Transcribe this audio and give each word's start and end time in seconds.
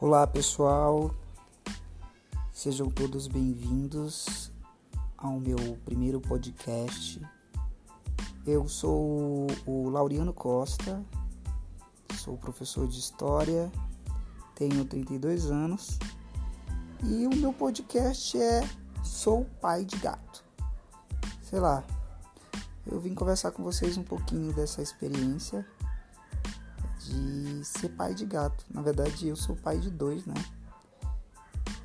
Olá 0.00 0.24
pessoal, 0.28 1.12
sejam 2.52 2.88
todos 2.88 3.26
bem-vindos 3.26 4.52
ao 5.16 5.40
meu 5.40 5.56
primeiro 5.84 6.20
podcast. 6.20 7.20
Eu 8.46 8.68
sou 8.68 9.48
o 9.66 9.88
Laureano 9.88 10.32
Costa, 10.32 11.04
sou 12.16 12.36
professor 12.36 12.86
de 12.86 12.96
História, 12.96 13.72
tenho 14.54 14.84
32 14.84 15.50
anos 15.50 15.98
e 17.02 17.26
o 17.26 17.34
meu 17.34 17.52
podcast 17.52 18.40
é 18.40 18.60
Sou 19.02 19.46
Pai 19.60 19.84
de 19.84 19.96
Gato. 19.96 20.44
Sei 21.42 21.58
lá, 21.58 21.82
eu 22.86 23.00
vim 23.00 23.14
conversar 23.14 23.50
com 23.50 23.64
vocês 23.64 23.96
um 23.96 24.04
pouquinho 24.04 24.52
dessa 24.52 24.80
experiência 24.80 25.66
de 27.08 27.64
ser 27.64 27.88
pai 27.90 28.14
de 28.14 28.24
gato. 28.24 28.64
Na 28.70 28.82
verdade, 28.82 29.28
eu 29.28 29.36
sou 29.36 29.56
pai 29.56 29.78
de 29.78 29.90
dois, 29.90 30.26
né? 30.26 30.34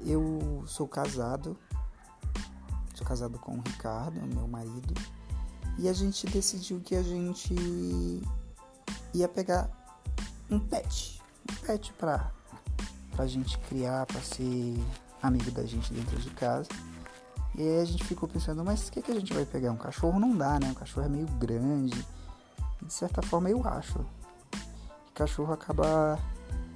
Eu 0.00 0.62
sou 0.66 0.86
casado, 0.86 1.56
sou 2.94 3.06
casado 3.06 3.38
com 3.38 3.56
o 3.56 3.60
Ricardo, 3.60 4.20
meu 4.26 4.46
marido, 4.46 4.94
e 5.78 5.88
a 5.88 5.92
gente 5.92 6.26
decidiu 6.26 6.80
que 6.80 6.94
a 6.94 7.02
gente 7.02 7.54
ia 9.12 9.28
pegar 9.28 9.70
um 10.50 10.60
pet, 10.60 11.20
um 11.50 11.54
pet 11.66 11.92
pra, 11.94 12.30
pra 13.12 13.26
gente 13.26 13.58
criar, 13.60 14.06
pra 14.06 14.20
ser 14.20 14.78
amigo 15.22 15.50
da 15.50 15.64
gente 15.64 15.92
dentro 15.92 16.18
de 16.18 16.30
casa. 16.30 16.68
E 17.54 17.62
aí 17.62 17.80
a 17.80 17.84
gente 17.84 18.04
ficou 18.04 18.28
pensando, 18.28 18.62
mas 18.62 18.88
o 18.88 18.92
que, 18.92 19.02
que 19.02 19.10
a 19.10 19.14
gente 19.14 19.32
vai 19.32 19.46
pegar? 19.46 19.72
Um 19.72 19.76
cachorro 19.76 20.20
não 20.20 20.36
dá, 20.36 20.60
né? 20.60 20.68
Um 20.68 20.74
cachorro 20.74 21.06
é 21.06 21.08
meio 21.08 21.26
grande. 21.26 22.06
De 22.82 22.92
certa 22.92 23.22
forma 23.22 23.48
eu 23.50 23.66
acho 23.66 24.04
cachorro 25.16 25.52
acaba. 25.52 26.18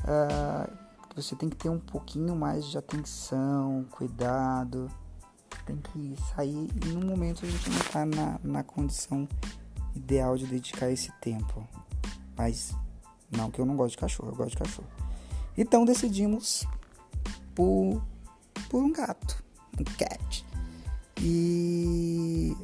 Uh, 0.00 0.82
você 1.14 1.36
tem 1.36 1.48
que 1.48 1.56
ter 1.56 1.68
um 1.68 1.78
pouquinho 1.78 2.34
mais 2.34 2.66
de 2.66 2.78
atenção, 2.78 3.86
cuidado. 3.90 4.88
Tem 5.66 5.76
que 5.76 6.16
sair 6.34 6.68
e 6.82 6.88
no 6.88 7.06
momento 7.06 7.44
a 7.44 7.48
gente 7.48 7.70
não 7.70 7.78
está 7.78 8.06
na, 8.06 8.40
na 8.42 8.62
condição 8.64 9.28
ideal 9.94 10.36
de 10.36 10.46
dedicar 10.46 10.90
esse 10.90 11.12
tempo. 11.20 11.68
Mas 12.36 12.74
não 13.30 13.50
que 13.50 13.60
eu 13.60 13.66
não 13.66 13.76
gosto 13.76 13.92
de 13.92 13.98
cachorro, 13.98 14.30
eu 14.30 14.34
gosto 14.36 14.52
de 14.52 14.56
cachorro. 14.56 14.88
Então 15.56 15.84
decidimos 15.84 16.66
por, 17.54 18.02
por 18.70 18.82
um 18.82 18.90
gato, 18.90 19.44
um 19.78 19.84
cat. 19.84 20.46
E 21.20 22.56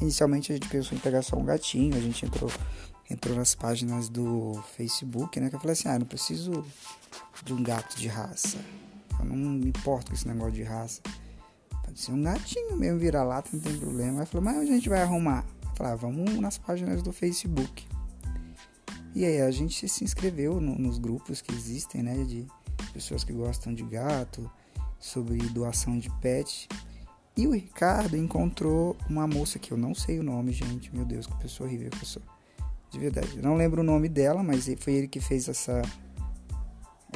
inicialmente 0.00 0.52
a 0.52 0.54
gente 0.54 0.68
pensou 0.68 0.96
em 0.96 1.00
pegar 1.00 1.22
só 1.22 1.36
um 1.36 1.44
gatinho, 1.44 1.96
a 1.96 2.00
gente 2.00 2.26
entrou 2.26 2.50
entrou 3.10 3.36
nas 3.36 3.54
páginas 3.54 4.08
do 4.08 4.62
Facebook, 4.76 5.38
né? 5.40 5.48
Que 5.48 5.56
eu 5.56 5.60
falei 5.60 5.72
assim, 5.72 5.88
ah, 5.88 5.98
não 5.98 6.06
preciso 6.06 6.64
de 7.44 7.52
um 7.52 7.62
gato 7.62 7.96
de 7.96 8.08
raça. 8.08 8.58
Eu 9.18 9.24
não 9.24 9.36
me 9.36 9.68
importo 9.68 10.10
com 10.10 10.16
esse 10.16 10.26
negócio 10.26 10.52
de 10.52 10.62
raça. 10.62 11.00
Pode 11.84 12.00
ser 12.00 12.12
um 12.12 12.22
gatinho 12.22 12.76
mesmo, 12.76 12.98
vira-lata, 12.98 13.50
não 13.52 13.60
tem 13.60 13.76
problema. 13.78 14.20
Aí 14.20 14.26
falou, 14.26 14.44
mas 14.44 14.58
a 14.58 14.64
gente 14.64 14.88
vai 14.88 15.02
arrumar? 15.02 15.46
Eu 15.62 15.70
falei, 15.76 15.92
ah, 15.92 15.96
vamos 15.96 16.34
nas 16.38 16.58
páginas 16.58 17.02
do 17.02 17.12
Facebook. 17.12 17.86
E 19.14 19.24
aí 19.24 19.40
a 19.40 19.50
gente 19.50 19.88
se 19.88 20.04
inscreveu 20.04 20.60
no, 20.60 20.76
nos 20.76 20.98
grupos 20.98 21.40
que 21.40 21.54
existem, 21.54 22.02
né? 22.02 22.22
De 22.24 22.46
pessoas 22.92 23.24
que 23.24 23.32
gostam 23.32 23.72
de 23.72 23.82
gato, 23.84 24.50
sobre 24.98 25.38
doação 25.48 25.98
de 25.98 26.10
pet. 26.20 26.68
E 27.36 27.46
o 27.46 27.52
Ricardo 27.52 28.16
encontrou 28.16 28.96
uma 29.08 29.26
moça 29.26 29.58
que 29.58 29.70
eu 29.70 29.76
não 29.76 29.94
sei 29.94 30.18
o 30.18 30.22
nome, 30.22 30.52
gente. 30.52 30.94
Meu 30.94 31.04
Deus, 31.04 31.26
que 31.26 31.36
pessoa 31.36 31.68
horrível 31.68 31.90
que 31.90 32.02
eu 32.02 32.06
sou 32.06 32.22
de 32.90 32.98
verdade. 32.98 33.40
não 33.40 33.56
lembro 33.56 33.80
o 33.80 33.84
nome 33.84 34.08
dela, 34.08 34.42
mas 34.42 34.68
foi 34.78 34.94
ele 34.94 35.08
que 35.08 35.20
fez 35.20 35.48
essa 35.48 35.82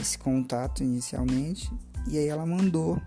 esse 0.00 0.18
contato 0.18 0.82
inicialmente. 0.82 1.70
E 2.06 2.18
aí 2.18 2.26
ela 2.26 2.46
mandou 2.46 3.00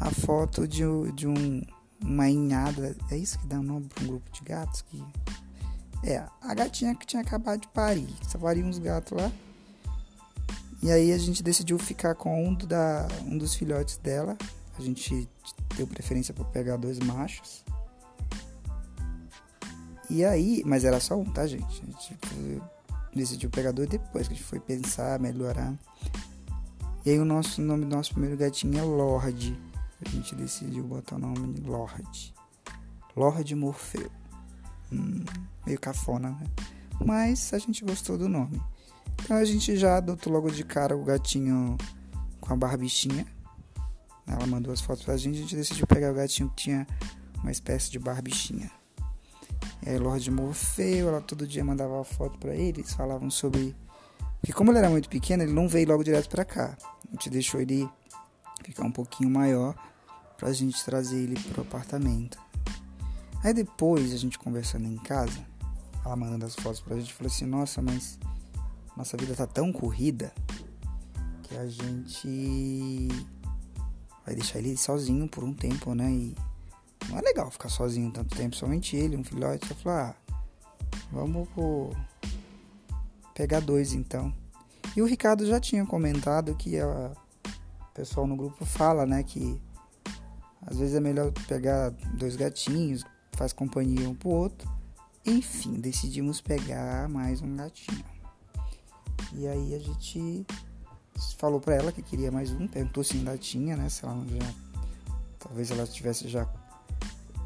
a 0.00 0.10
foto 0.10 0.66
de, 0.66 0.82
de 1.14 1.26
um, 1.26 1.62
uma 2.02 2.28
inhada. 2.28 2.96
É 3.10 3.16
isso 3.16 3.38
que 3.38 3.46
dá 3.46 3.58
o 3.58 3.62
nome 3.62 3.88
para 3.88 4.04
um 4.04 4.08
grupo 4.08 4.30
de 4.30 4.42
gatos? 4.42 4.82
que 4.82 5.02
É, 6.02 6.24
a 6.40 6.54
gatinha 6.54 6.94
que 6.94 7.06
tinha 7.06 7.22
acabado 7.22 7.60
de 7.60 7.68
parir. 7.68 8.08
Só 8.28 8.38
pariu 8.38 8.64
uns 8.64 8.78
gatos 8.78 9.16
lá. 9.16 9.30
E 10.82 10.90
aí 10.90 11.12
a 11.12 11.18
gente 11.18 11.42
decidiu 11.42 11.78
ficar 11.78 12.14
com 12.14 12.48
um, 12.48 12.54
da, 12.54 13.08
um 13.24 13.36
dos 13.36 13.54
filhotes 13.54 13.96
dela. 13.98 14.36
A 14.78 14.82
gente 14.82 15.28
deu 15.76 15.86
preferência 15.86 16.34
para 16.34 16.44
pegar 16.44 16.76
dois 16.76 16.98
machos. 16.98 17.64
E 20.08 20.24
aí, 20.24 20.62
mas 20.64 20.84
era 20.84 21.00
só 21.00 21.16
um, 21.16 21.24
tá, 21.24 21.46
gente? 21.46 21.64
A 21.64 21.86
gente 21.86 22.62
decidiu 23.14 23.50
pegar 23.50 23.72
dois 23.72 23.88
depois 23.88 24.28
que 24.28 24.34
a 24.34 24.36
gente 24.36 24.46
foi 24.46 24.60
pensar, 24.60 25.18
melhorar. 25.18 25.74
E 27.04 27.10
aí 27.10 27.18
o 27.18 27.24
nosso 27.24 27.60
nome 27.60 27.84
do 27.84 27.96
nosso 27.96 28.12
primeiro 28.12 28.36
gatinho 28.36 28.78
é 28.78 28.82
Lorde. 28.82 29.58
A 30.04 30.08
gente 30.08 30.34
decidiu 30.34 30.84
botar 30.84 31.16
o 31.16 31.18
nome 31.18 31.54
de 31.54 31.62
Lorde. 31.62 32.34
Lorde 33.16 33.54
Morfeu. 33.54 34.10
Hum, 34.92 35.24
meio 35.66 35.80
cafona, 35.80 36.30
né? 36.30 36.46
Mas 37.04 37.52
a 37.52 37.58
gente 37.58 37.84
gostou 37.84 38.16
do 38.16 38.28
nome. 38.28 38.62
Então 39.22 39.36
a 39.36 39.44
gente 39.44 39.76
já 39.76 39.96
adotou 39.96 40.32
logo 40.32 40.50
de 40.50 40.62
cara 40.62 40.96
o 40.96 41.04
gatinho 41.04 41.76
com 42.40 42.52
a 42.52 42.56
barbichinha. 42.56 43.26
Ela 44.26 44.46
mandou 44.46 44.72
as 44.72 44.80
fotos 44.80 45.04
pra 45.04 45.16
gente, 45.16 45.38
a 45.38 45.40
gente 45.40 45.56
decidiu 45.56 45.86
pegar 45.86 46.12
o 46.12 46.14
gatinho 46.14 46.48
que 46.50 46.56
tinha 46.56 46.86
uma 47.42 47.50
espécie 47.50 47.90
de 47.90 47.98
barbichinha 47.98 48.70
é, 49.86 49.96
Lorde 49.98 50.32
Morfeu, 50.32 51.08
ela 51.08 51.20
todo 51.20 51.46
dia 51.46 51.64
mandava 51.64 52.02
foto 52.02 52.36
para 52.38 52.52
ele, 52.52 52.80
eles 52.80 52.92
falavam 52.92 53.30
sobre. 53.30 53.74
Porque 54.40 54.52
como 54.52 54.72
ele 54.72 54.78
era 54.78 54.90
muito 54.90 55.08
pequeno, 55.08 55.44
ele 55.44 55.52
não 55.52 55.68
veio 55.68 55.88
logo 55.88 56.02
direto 56.02 56.28
para 56.28 56.44
cá. 56.44 56.76
A 57.06 57.12
gente 57.12 57.30
deixou 57.30 57.60
ele 57.60 57.88
ficar 58.64 58.84
um 58.84 58.90
pouquinho 58.90 59.30
maior 59.30 59.76
pra 60.36 60.52
gente 60.52 60.84
trazer 60.84 61.18
ele 61.18 61.40
pro 61.50 61.62
apartamento. 61.62 62.36
Aí 63.44 63.54
depois, 63.54 64.12
a 64.12 64.16
gente 64.16 64.38
conversando 64.40 64.88
em 64.88 64.96
casa, 64.96 65.38
ela 66.04 66.16
mandando 66.16 66.44
as 66.44 66.56
fotos 66.56 66.80
pra 66.80 66.96
gente, 66.96 67.14
falou 67.14 67.32
assim: 67.32 67.46
Nossa, 67.46 67.80
mas 67.80 68.18
nossa 68.96 69.16
vida 69.16 69.36
tá 69.36 69.46
tão 69.46 69.72
corrida 69.72 70.34
que 71.44 71.56
a 71.56 71.68
gente 71.68 73.08
vai 74.24 74.34
deixar 74.34 74.58
ele 74.58 74.76
sozinho 74.76 75.28
por 75.28 75.44
um 75.44 75.54
tempo, 75.54 75.94
né? 75.94 76.10
E 76.10 76.36
não 77.08 77.18
é 77.18 77.22
legal 77.22 77.50
ficar 77.50 77.68
sozinho 77.68 78.10
tanto 78.10 78.36
tempo, 78.36 78.56
somente 78.56 78.96
ele, 78.96 79.16
um 79.16 79.24
filhote. 79.24 79.70
Eu 79.70 79.76
falei, 79.76 79.98
ah, 79.98 80.14
vamos 81.10 81.48
pegar 83.34 83.60
dois 83.60 83.92
então. 83.92 84.32
E 84.96 85.02
o 85.02 85.06
Ricardo 85.06 85.46
já 85.46 85.60
tinha 85.60 85.84
comentado 85.84 86.54
que 86.54 86.78
a, 86.78 87.12
o 87.80 87.94
pessoal 87.94 88.26
no 88.26 88.36
grupo 88.36 88.64
fala, 88.64 89.04
né, 89.04 89.22
que 89.22 89.60
às 90.66 90.78
vezes 90.78 90.94
é 90.94 91.00
melhor 91.00 91.30
pegar 91.46 91.90
dois 92.14 92.34
gatinhos, 92.34 93.04
faz 93.32 93.52
companhia 93.52 94.08
um 94.08 94.14
pro 94.14 94.30
outro. 94.30 94.70
Enfim, 95.24 95.74
decidimos 95.74 96.40
pegar 96.40 97.08
mais 97.08 97.42
um 97.42 97.56
gatinho. 97.56 98.04
E 99.32 99.46
aí 99.46 99.74
a 99.74 99.78
gente 99.78 100.46
falou 101.36 101.60
para 101.60 101.74
ela 101.74 101.92
que 101.92 102.02
queria 102.02 102.32
mais 102.32 102.50
um, 102.50 102.66
perguntou 102.66 103.04
se 103.04 103.16
ainda 103.16 103.36
tinha, 103.36 103.76
né, 103.76 103.88
se 103.88 104.04
ela 104.04 104.24
já 104.26 104.54
talvez 105.38 105.70
ela 105.70 105.86
tivesse 105.86 106.28
já 106.28 106.46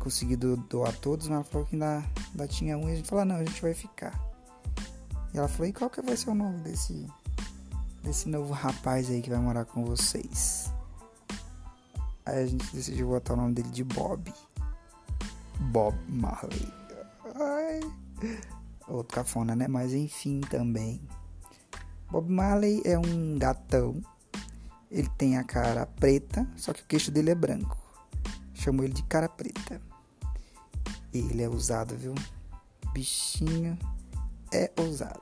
conseguido 0.01 0.57
doar 0.57 0.97
todos, 0.97 1.29
mas 1.29 1.37
ela 1.37 1.45
falou 1.45 1.67
que 1.67 1.77
ainda, 1.77 2.05
ainda 2.31 2.49
tinha 2.49 2.77
um 2.77 2.89
e 2.89 2.93
a 2.93 2.97
gente 2.97 3.09
falou, 3.09 3.25
não, 3.25 3.37
a 3.37 3.45
gente 3.45 3.63
vai 3.63 3.75
ficar. 3.75 4.19
E 5.33 5.39
ela 5.39 5.47
falou, 5.47 5.69
e 5.69 5.73
qual 5.73 5.89
que 5.89 6.03
vai 6.03 6.17
ser 6.17 6.31
o 6.31 6.35
nome 6.35 6.59
desse, 6.63 7.07
desse 8.03 8.29
novo 8.29 8.53
rapaz 8.53 9.09
aí 9.09 9.23
que 9.23 9.31
vai 9.31 9.39
morar 9.39 9.65
com 9.65 9.85
vocês? 9.85 10.73
Aí 12.27 12.43
a 12.43 12.47
gente 12.47 12.75
decidiu 12.75 13.09
botar 13.09 13.35
o 13.35 13.37
nome 13.37 13.55
dele 13.55 13.69
de 13.69 13.85
Bob. 13.85 14.33
Bob 15.61 15.97
Marley. 16.09 16.73
Ai. 17.35 17.81
Outro 18.89 19.15
cafona, 19.15 19.55
né? 19.55 19.69
Mas 19.69 19.93
enfim 19.93 20.41
também. 20.41 21.01
Bob 22.11 22.29
Marley 22.29 22.83
é 22.85 22.99
um 22.99 23.39
gatão. 23.39 24.03
Ele 24.91 25.09
tem 25.17 25.37
a 25.39 25.45
cara 25.45 25.87
preta, 25.87 26.49
só 26.57 26.73
que 26.73 26.83
o 26.83 26.87
queixo 26.87 27.13
dele 27.13 27.31
é 27.31 27.35
branco. 27.35 27.77
Chamo 28.55 28.83
ele 28.83 28.93
de 28.93 29.05
cara 29.05 29.29
preta. 29.29 29.90
Ele 31.13 31.43
é 31.43 31.49
usado, 31.49 31.97
viu? 31.97 32.15
Bichinho 32.93 33.79
é 34.53 34.71
ousado. 34.79 35.21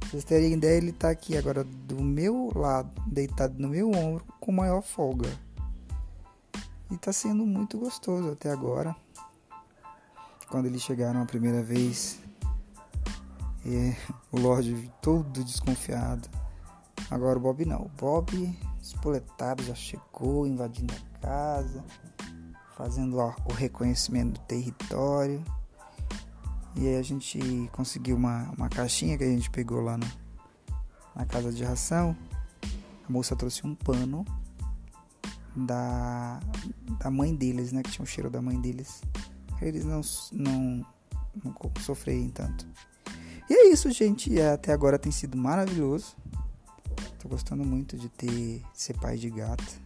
Pra 0.00 0.08
vocês 0.10 0.24
terem 0.24 0.54
ideia, 0.54 0.78
ele 0.78 0.92
tá 0.92 1.10
aqui 1.10 1.36
agora 1.36 1.64
do 1.64 2.00
meu 2.02 2.50
lado, 2.54 2.90
deitado 3.06 3.54
no 3.58 3.68
meu 3.68 3.90
ombro, 3.90 4.24
com 4.40 4.52
maior 4.52 4.82
folga. 4.82 5.28
E 6.90 6.96
tá 6.96 7.12
sendo 7.12 7.44
muito 7.44 7.78
gostoso 7.78 8.32
até 8.32 8.50
agora. 8.50 8.94
Quando 10.48 10.66
eles 10.66 10.82
chegaram 10.82 11.22
a 11.22 11.26
primeira 11.26 11.62
vez, 11.62 12.18
é, 13.66 13.96
o 14.30 14.38
Lorde 14.38 14.90
todo 15.02 15.44
desconfiado. 15.44 16.28
Agora 17.10 17.38
o 17.38 17.42
Bob 17.42 17.64
não. 17.64 17.82
O 17.82 17.90
Bob 17.98 18.58
espoletado 18.80 19.62
já 19.62 19.74
chegou, 19.74 20.46
invadindo 20.46 20.94
a 20.94 21.18
casa 21.18 21.84
fazendo 22.76 23.16
o 23.18 23.52
reconhecimento 23.52 24.40
do 24.40 24.46
território. 24.46 25.42
E 26.76 26.88
aí 26.88 26.96
a 26.96 27.02
gente 27.02 27.38
conseguiu 27.72 28.16
uma, 28.16 28.50
uma 28.56 28.68
caixinha 28.68 29.16
que 29.16 29.24
a 29.24 29.28
gente 29.28 29.48
pegou 29.50 29.80
lá 29.80 29.96
no, 29.96 30.06
na 31.14 31.24
casa 31.24 31.52
de 31.52 31.62
ração. 31.62 32.16
A 33.08 33.12
moça 33.12 33.36
trouxe 33.36 33.64
um 33.66 33.74
pano 33.74 34.24
da, 35.54 36.40
da 36.98 37.10
mãe 37.10 37.34
deles, 37.34 37.70
né? 37.70 37.82
Que 37.82 37.90
tinha 37.90 38.02
o 38.02 38.06
cheiro 38.06 38.28
da 38.28 38.42
mãe 38.42 38.60
deles. 38.60 39.02
Eles 39.62 39.84
não, 39.84 40.00
não, 40.32 40.86
não 41.44 41.54
sofrerem 41.80 42.28
tanto. 42.30 42.66
E 43.48 43.54
é 43.54 43.68
isso, 43.70 43.90
gente. 43.90 44.40
Até 44.40 44.72
agora 44.72 44.98
tem 44.98 45.12
sido 45.12 45.36
maravilhoso. 45.36 46.16
Tô 47.20 47.28
gostando 47.28 47.64
muito 47.64 47.96
de 47.96 48.08
ter 48.08 48.28
de 48.28 48.64
ser 48.74 48.98
pai 48.98 49.16
de 49.16 49.30
gato. 49.30 49.83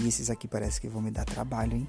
E 0.00 0.08
esses 0.08 0.30
aqui 0.30 0.48
parece 0.48 0.80
que 0.80 0.88
vão 0.88 1.02
me 1.02 1.10
dar 1.10 1.24
trabalho, 1.24 1.76
hein? 1.76 1.88